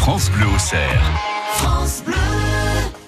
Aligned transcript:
France 0.00 0.30
Bleu 0.30 0.46
au 0.46 0.58
cerf. 0.58 1.02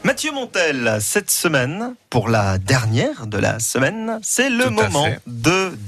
Mathieu 0.04 0.30
Montel, 0.30 0.98
cette 1.00 1.30
semaine, 1.30 1.94
pour 2.10 2.28
la 2.28 2.58
dernière 2.58 3.26
de 3.26 3.38
la 3.38 3.60
semaine, 3.60 4.20
c'est 4.22 4.50
le 4.50 4.64
Tout 4.64 4.70
moment 4.72 5.06
fait. 5.06 5.20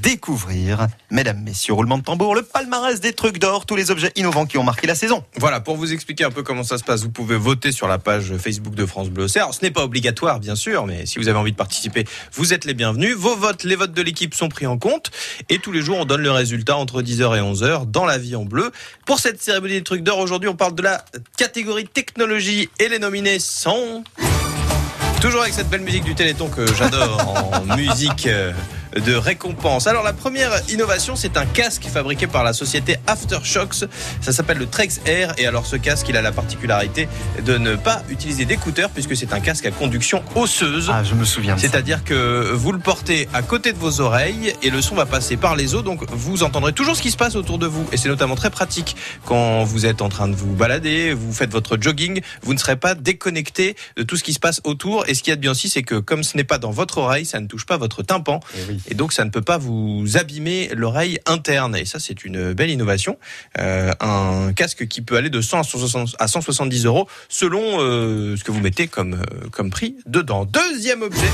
Découvrir, 0.03 0.89
mesdames, 1.11 1.41
messieurs, 1.43 1.75
roulement 1.75 1.99
de 1.99 2.03
tambour, 2.03 2.35
le 2.35 2.43
palmarès 2.43 3.01
des 3.01 3.12
trucs 3.12 3.39
d'or, 3.39 3.67
tous 3.67 3.77
les 3.77 3.91
objets 3.91 4.12
innovants 4.17 4.46
qui 4.46 4.59
ont 4.59 4.64
marqué 4.64 4.87
la 4.87 4.95
saison. 4.95 5.25
Voilà, 5.37 5.61
pour 5.61 5.77
vous 5.77 5.93
expliquer 5.93 6.25
un 6.25 6.30
peu 6.30 6.43
comment 6.43 6.62
ça 6.62 6.79
se 6.79 6.84
passe, 6.84 7.03
vous 7.03 7.11
pouvez 7.11 7.37
voter 7.37 7.73
sur 7.73 7.89
la 7.89 7.98
page 7.98 8.37
Facebook 8.37 8.75
de 8.75 8.87
France 8.87 9.11
Bleu. 9.11 9.27
Alors, 9.37 9.55
ce 9.55 9.62
n'est 9.62 9.70
pas 9.70 9.84
obligatoire, 9.84 10.41
bien 10.41 10.57
sûr, 10.57 10.87
mais 10.87 11.07
si 11.07 11.19
vous 11.19 11.29
avez 11.29 11.39
envie 11.39 11.52
de 11.52 11.57
participer, 11.57 12.05
vous 12.33 12.52
êtes 12.52 12.65
les 12.65 12.75
bienvenus. 12.75 13.16
Vos 13.16 13.37
votes, 13.37 13.65
les 13.65 13.77
votes 13.77 13.93
de 13.93 14.02
l'équipe 14.02 14.34
sont 14.34 14.48
pris 14.48 14.66
en 14.66 14.79
compte. 14.79 15.11
Et 15.48 15.59
tous 15.59 15.73
les 15.73 15.83
jours, 15.83 15.98
on 15.98 16.05
donne 16.05 16.23
le 16.23 16.30
résultat 16.30 16.77
entre 16.77 17.03
10h 17.03 17.37
et 17.37 17.41
11h 17.41 17.91
dans 17.91 18.05
la 18.05 18.19
vie 18.19 18.37
en 18.37 18.45
bleu. 18.45 18.71
Pour 19.07 19.19
cette 19.19 19.43
cérémonie 19.43 19.75
des 19.75 19.82
trucs 19.82 20.03
d'or, 20.03 20.19
aujourd'hui, 20.19 20.48
on 20.48 20.57
parle 20.57 20.75
de 20.75 20.82
la 20.82 21.05
catégorie 21.37 21.87
technologie 21.87 22.69
et 22.79 22.88
les 22.88 22.98
nominés 22.98 23.38
sont... 23.38 24.05
Toujours 25.21 25.41
avec 25.41 25.55
cette 25.55 25.71
belle 25.71 25.80
musique 25.80 26.05
du 26.05 26.15
Téléthon 26.15 26.51
que 26.51 26.66
j'adore 26.74 27.55
en 27.55 27.77
musique 27.77 28.27
euh, 28.27 28.52
de 28.95 29.15
récompense. 29.15 29.87
Alors 29.87 30.03
la 30.03 30.12
première 30.12 30.53
innovation, 30.71 31.16
c'est 31.16 31.37
un 31.37 31.47
casque 31.47 31.85
fabriqué 31.85 32.27
par 32.27 32.45
la 32.45 32.52
société 32.52 32.97
Aftershocks. 33.07 33.85
Ça 34.21 34.33
s'appelle 34.33 34.59
le 34.59 34.66
Trex 34.66 35.01
Air 35.07 35.35
et 35.39 35.47
alors 35.47 35.66
ce 35.66 35.77
casque, 35.77 36.09
il 36.09 36.16
a 36.16 36.23
la 36.23 36.33
particularité 36.33 37.09
de 37.45 37.59
ne 37.59 37.77
pas 37.77 38.02
utiliser 38.09 38.45
d'écouteurs 38.45 38.91
puisque 38.91 39.16
c'est 39.16 39.33
un 39.33 39.41
casque 39.41 39.66
à 39.66 39.71
conduction 39.71 40.23
osseuse. 40.35 40.91
Ah, 40.93 41.02
je 41.05 41.15
me 41.15 41.25
souviens. 41.25 41.57
C'est-à-dire 41.59 42.05
que 42.05 42.52
vous 42.52 42.73
le 42.73 42.79
portez 42.79 43.29
à 43.33 43.43
côté 43.43 43.73
de 43.73 43.79
vos 43.79 44.01
oreilles 44.01 44.55
et 44.62 44.71
le 44.71 44.80
son 44.80 44.95
va 44.95 45.07
passer 45.07 45.37
par 45.37 45.57
les 45.57 45.74
os, 45.74 45.85
donc 45.85 46.05
vous 46.11 46.43
entendrez 46.43 46.73
toujours 46.73 46.97
ce 46.97 47.02
qui 47.02 47.11
se 47.11 47.16
passe 47.16 47.37
autour 47.37 47.59
de 47.59 47.66
vous. 47.66 47.87
Et 47.93 47.97
c'est 47.97 48.09
notamment 48.09 48.37
très 48.37 48.51
pratique 48.51 48.97
quand 49.24 49.65
vous 49.65 49.87
êtes 49.87 50.02
en 50.02 50.09
train 50.09 50.29
de 50.29 50.35
vous 50.35 50.55
balader, 50.55 51.15
vous 51.15 51.33
faites 51.33 51.51
votre 51.51 51.77
jogging, 51.80 52.21
vous 52.43 52.55
ne 52.55 52.59
serez 52.59 52.77
pas 52.77 52.95
déconnecté 52.95 53.77
de 53.96 54.02
tout 54.02 54.16
ce 54.16 54.24
qui 54.24 54.33
se 54.33 54.40
passe 54.40 54.61
autour. 54.65 55.09
Et 55.09 55.15
ce 55.15 55.23
qu'il 55.23 55.30
y 55.30 55.33
a 55.33 55.37
de 55.37 55.40
bien 55.40 55.51
aussi, 55.51 55.68
c'est 55.68 55.83
que 55.83 55.96
comme 55.96 56.23
ce 56.23 56.37
n'est 56.37 56.45
pas 56.45 56.59
dans 56.59 56.71
votre 56.71 56.99
oreille, 56.99 57.27
ça 57.27 57.40
ne 57.40 57.46
touche 57.46 57.66
pas 57.66 57.77
votre 57.77 58.02
tympan. 58.02 58.40
Eh 58.57 58.61
oui. 58.68 58.80
Et 58.88 58.95
donc 58.95 59.13
ça 59.13 59.24
ne 59.24 59.30
peut 59.30 59.43
pas 59.43 59.59
vous 59.59 60.04
abîmer 60.16 60.71
l'oreille 60.74 61.18
interne. 61.27 61.77
Et 61.77 61.85
ça, 61.85 61.99
c'est 61.99 62.24
une 62.24 62.52
belle 62.52 62.71
innovation. 62.71 63.18
Euh, 63.59 63.93
un 64.00 64.53
casque 64.54 64.87
qui 64.88 65.00
peut 65.00 65.16
aller 65.16 65.31
de 65.31 65.41
100 65.41 65.60
à 65.60 65.62
160 65.65 66.16
à 66.19 66.28
170 66.28 66.84
euros 66.87 67.09
selon 67.28 67.60
euh, 67.81 68.37
ce 68.37 68.44
que 68.44 68.50
vous 68.53 68.60
mettez 68.60 68.87
comme, 68.88 69.15
euh, 69.15 69.49
comme 69.50 69.71
prix 69.71 69.97
dedans. 70.06 70.44
Deuxième 70.44 71.03
objet. 71.03 71.28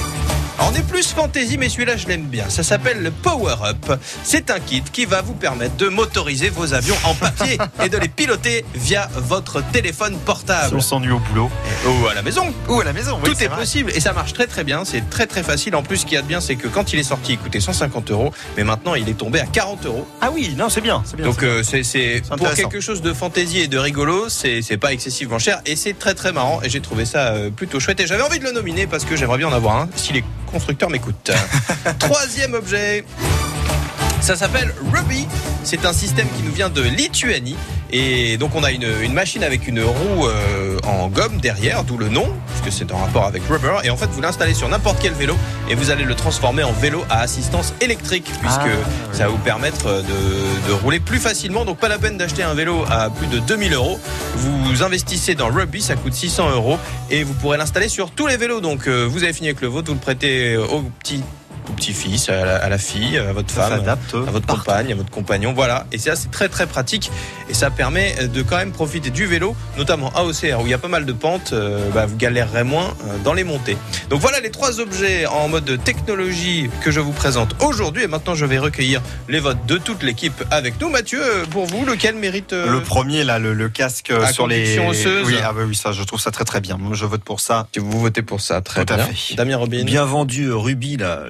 On 0.62 0.75
est 0.75 0.87
plus 0.87 1.06
fantaisie, 1.15 1.56
mais 1.56 1.71
celui-là, 1.71 1.97
je 1.97 2.06
l'aime 2.06 2.27
bien. 2.27 2.51
Ça 2.51 2.62
s'appelle 2.62 3.03
le 3.03 3.11
Power 3.11 3.55
Up. 3.65 3.98
C'est 4.25 4.51
un 4.51 4.61
kit 4.61 4.83
qui 4.93 5.06
va 5.06 5.23
vous 5.23 5.33
permettre 5.33 5.75
de 5.77 5.89
motoriser 5.89 6.51
vos 6.51 6.75
avions 6.75 6.97
en 7.05 7.15
papier 7.15 7.56
et 7.83 7.89
de 7.89 7.97
les 7.97 8.09
piloter 8.09 8.67
via 8.75 9.09
votre 9.17 9.62
téléphone 9.73 10.12
Si 10.12 10.19
portable. 10.27 10.77
on 10.77 10.81
s'ennuie 10.81 11.12
au 11.12 11.19
boulot 11.19 11.51
Ou 11.87 12.06
à 12.09 12.15
la 12.15 12.21
maison. 12.21 12.53
ou 12.69 12.78
à 12.78 12.84
la 12.84 12.93
maison. 12.93 13.19
oui, 13.25 13.31
Tout 13.33 13.43
est 13.43 13.47
vrai. 13.47 13.56
possible 13.61 13.91
et 13.95 14.01
ça 14.01 14.12
marche 14.12 14.34
très 14.34 14.47
très 14.47 14.62
bien. 14.62 14.84
C'est 14.84 15.09
très 15.09 15.27
très 15.27 15.43
facile. 15.43 15.75
En 15.77 15.83
plus, 15.83 15.97
ce 15.98 16.05
qu'il 16.05 16.15
y 16.17 16.19
a 16.19 16.23
de 16.23 16.27
bien, 16.27 16.43
c'est 16.43 16.56
que 16.56 16.69
quand 16.69 16.93
il 16.93 16.98
est 16.98 17.05
sorti, 17.05 17.39
coûtait 17.41 17.61
150 17.61 18.11
euros, 18.11 18.33
mais 18.57 18.65
maintenant 18.65 18.95
il 18.95 19.09
est 19.09 19.15
tombé 19.15 19.41
à 19.41 19.47
40 19.47 19.87
euros. 19.87 20.07
Ah 20.21 20.31
oui, 20.33 20.55
non, 20.57 20.69
c'est 20.69 20.81
bien. 20.81 21.03
Donc 21.19 21.41
c'est 21.63 21.81
euh, 21.81 21.83
c'est 21.83 22.23
pour 22.29 22.53
quelque 22.53 22.81
chose 22.81 23.03
de 23.03 23.13
fantaisie 23.13 23.61
et 23.61 23.69
de 23.69 23.79
rigolo, 23.79 24.29
c'est 24.29 24.63
c'est 24.63 24.77
pas 24.77 24.93
excessivement 24.93 25.39
cher 25.39 25.61
et 25.67 25.77
c'est 25.77 25.99
très 25.99 26.15
très 26.15 26.33
marrant 26.33 26.61
et 26.63 26.69
j'ai 26.69 26.81
trouvé 26.81 27.05
ça 27.05 27.29
euh, 27.29 27.51
plutôt 27.51 27.81
chouette 27.81 28.01
et 28.01 28.07
j'avais 28.07 28.23
envie 28.23 28.39
de 28.39 28.45
le 28.45 28.53
nominer 28.53 28.87
parce 28.87 29.05
que 29.05 29.17
j'aimerais 29.17 29.39
bien 29.39 29.49
en 29.49 29.53
avoir 29.53 29.77
un 29.77 29.89
si 29.97 30.13
les 30.13 30.25
constructeurs 30.47 30.91
m'écoutent. 30.91 31.31
Troisième 31.99 32.55
objet. 32.55 33.05
Ça 34.21 34.37
s'appelle 34.37 34.73
Ruby. 34.93 35.27
C'est 35.65 35.85
un 35.85 35.93
système 35.93 36.27
qui 36.37 36.43
nous 36.43 36.53
vient 36.53 36.69
de 36.69 36.83
Lituanie. 36.83 37.57
Et 37.93 38.37
donc 38.37 38.55
on 38.55 38.62
a 38.62 38.71
une, 38.71 38.87
une 39.03 39.12
machine 39.12 39.43
avec 39.43 39.67
une 39.67 39.83
roue 39.83 40.27
euh, 40.27 40.79
en 40.85 41.09
gomme 41.09 41.41
derrière, 41.41 41.83
d'où 41.83 41.97
le 41.99 42.09
nom, 42.09 42.29
puisque 42.49 42.77
c'est 42.77 42.93
en 42.93 42.99
rapport 42.99 43.25
avec 43.25 43.43
rubber. 43.49 43.79
Et 43.83 43.91
en 43.91 43.97
fait, 43.97 44.07
vous 44.12 44.21
l'installez 44.21 44.55
sur 44.55 44.69
n'importe 44.69 44.99
quel 45.03 45.12
vélo 45.12 45.35
et 45.69 45.75
vous 45.75 45.91
allez 45.91 46.05
le 46.05 46.15
transformer 46.15 46.62
en 46.62 46.72
vélo 46.72 47.05
à 47.11 47.21
assistance 47.21 47.75
électrique, 47.81 48.31
puisque 48.41 48.61
Ah, 48.61 49.12
ça 49.12 49.25
va 49.25 49.31
vous 49.31 49.39
permettre 49.39 49.87
de, 49.87 50.69
de 50.69 50.73
rouler 50.73 51.00
plus 51.00 51.19
facilement. 51.19 51.65
Donc 51.65 51.78
pas 51.78 51.89
la 51.89 51.99
peine 51.99 52.17
d'acheter 52.17 52.43
un 52.44 52.55
vélo 52.55 52.84
à 52.89 53.11
plus 53.11 53.27
de 53.27 53.41
2000 53.41 53.75
euros. 53.75 53.99
Vous 54.37 54.83
investissez 54.84 55.34
dans 55.34 55.49
Ruby, 55.49 55.83
ça 55.83 55.97
coûte 55.97 56.15
600 56.15 56.50
euros 56.50 56.78
et 57.11 57.25
vous 57.25 57.34
pourrez 57.34 57.59
l'installer 57.59 57.89
sur 57.89 58.11
tous 58.12 58.28
les 58.28 58.37
vélos. 58.37 58.61
Donc 58.61 58.87
euh, 58.87 59.05
vous 59.11 59.25
avez 59.25 59.33
fini 59.33 59.49
avec 59.49 59.61
le 59.62 59.69
vôtre, 59.69 59.89
vous 59.89 59.94
le 59.94 60.00
prêtez 60.00 60.56
au 60.56 60.83
petit 61.03 61.23
au 61.70 61.72
petit-fils, 61.72 62.28
à 62.28 62.44
la, 62.44 62.56
à 62.56 62.69
la 62.69 62.78
fille, 62.78 63.16
à 63.19 63.32
votre 63.32 63.50
Ça 63.53 63.62
femme, 63.69 63.72
à 63.88 63.97
votre 64.31 64.47
partout. 64.47 64.60
compagne, 64.62 64.92
à 64.92 64.94
votre 64.94 65.10
compagnon. 65.10 65.53
Voilà. 65.54 65.86
Et 65.92 65.98
ça, 65.98 66.16
c'est 66.16 66.31
très 66.31 66.48
très 66.48 66.66
pratique. 66.66 67.10
Et 67.48 67.54
ça 67.54 67.70
permet 67.70 68.14
de 68.28 68.42
quand 68.42 68.56
même 68.56 68.72
profiter 68.72 69.10
du 69.10 69.26
vélo, 69.26 69.56
notamment 69.78 70.10
à 70.14 70.25
OCR 70.25 70.60
où 70.60 70.66
il 70.66 70.70
y 70.70 70.75
a 70.75 70.78
pas 70.78 70.88
mal 70.88 71.06
de 71.06 71.12
pentes. 71.12 71.53
euh, 71.53 71.91
bah, 71.94 72.06
vous 72.06 72.16
galérerez 72.16 72.64
moins 72.64 72.94
euh, 73.08 73.19
dans 73.25 73.32
les 73.32 73.44
montées. 73.44 73.76
Donc 74.10 74.20
voilà 74.20 74.41
les 74.41 74.50
trois 74.50 74.81
objets 74.81 75.26
en 75.26 75.48
mode 75.48 75.82
technologie 75.84 76.69
que 76.82 76.91
je 76.91 77.00
vous 77.00 77.12
présente 77.12 77.54
aujourd'hui. 77.62 78.02
Et 78.04 78.06
maintenant, 78.08 78.34
je 78.34 78.44
vais 78.44 78.58
recueillir 78.58 79.00
les 79.28 79.41
votes 79.41 79.64
de 79.66 79.78
toute 79.78 80.02
l'équipe 80.02 80.44
avec 80.50 80.81
nous. 80.81 80.88
Mathieu, 80.91 81.20
euh, 81.22 81.44
pour 81.47 81.66
vous, 81.66 81.84
lequel 81.84 82.14
mérite 82.16 82.52
euh, 82.52 82.70
Le 82.70 82.81
premier, 82.82 83.25
là, 83.25 83.38
le, 83.38 83.54
le 83.54 83.69
casque 83.69 84.10
euh, 84.10 84.22
À 84.25 84.32
sur 84.32 84.47
les. 84.47 84.78
osseuse. 84.78 85.26
Oui, 85.26 85.37
ah 85.42 85.52
bah 85.52 85.62
oui, 85.66 85.75
ça, 85.75 85.92
je 85.92 86.02
trouve 86.02 86.20
ça 86.20 86.31
très 86.31 86.44
très 86.44 86.60
bien. 86.60 86.76
Moi, 86.76 86.94
je 86.94 87.04
vote 87.06 87.22
pour 87.22 87.41
ça. 87.41 87.69
vous 87.76 88.00
votez 88.00 88.22
pour 88.22 88.41
ça 88.41 88.60
Très 88.60 88.84
Tout 88.84 88.92
à 88.94 88.97
bien. 88.97 89.06
fait. 89.06 89.34
Damien 89.34 89.56
Robin. 89.56 89.84
Bien 89.84 90.04
vendu, 90.04 90.47
euh, 90.47 90.56
Ruby, 90.56 90.97
là. 90.97 91.20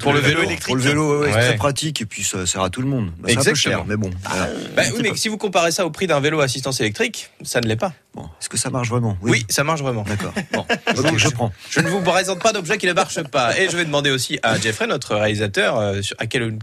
Pour 0.00 0.12
le 0.12 0.20
vélo 0.20 0.42
électrique. 0.42 0.66
Pour 0.66 0.76
le 0.76 0.82
vélo, 0.82 1.20
ouais, 1.20 1.26
Ouais. 1.26 1.32
c'est 1.32 1.48
très 1.48 1.56
pratique 1.56 2.00
et 2.02 2.06
puis 2.06 2.22
ça 2.24 2.46
sert 2.46 2.62
à 2.62 2.70
tout 2.70 2.80
le 2.82 2.88
monde. 2.88 3.10
Bah, 3.18 3.28
c'est 3.30 3.38
un 3.38 3.44
peu 3.44 3.54
cher, 3.54 3.84
mais 3.86 3.96
bon. 3.96 4.10
voilà. 4.28 4.48
Bah 4.76 4.82
oui, 4.94 5.00
mais 5.02 5.16
si 5.16 5.28
vous 5.28 5.38
comparez 5.38 5.70
ça 5.72 5.84
au 5.86 5.90
prix 5.90 6.06
d'un 6.06 6.20
vélo 6.20 6.40
à 6.40 6.44
assistance 6.44 6.80
électrique, 6.80 7.30
ça 7.42 7.60
ne 7.60 7.66
l'est 7.66 7.76
pas. 7.76 7.92
Bon, 8.14 8.24
est-ce 8.40 8.48
que 8.50 8.58
ça 8.58 8.68
marche 8.68 8.90
vraiment? 8.90 9.16
Oui, 9.22 9.46
ça 9.48 9.64
marche 9.64 9.80
vraiment. 9.80 10.02
D'accord. 10.02 10.34
Bon, 10.52 11.16
je 11.16 11.28
prends. 11.28 11.50
Je 11.70 11.80
ne 11.80 11.88
vous 11.88 12.00
présente 12.02 12.40
pas 12.40 12.52
d'objet 12.52 12.76
qui 12.76 12.86
ne 12.86 12.92
marche 12.92 13.22
pas. 13.22 13.58
Et 13.58 13.70
je 13.70 13.76
vais 13.76 13.84
demander 13.86 14.10
aussi 14.10 14.38
à 14.42 14.58
Jeffrey, 14.58 14.86
notre 14.86 15.14
réalisateur, 15.16 15.78
euh, 15.78 16.00
à 16.18 16.26
quel, 16.26 16.58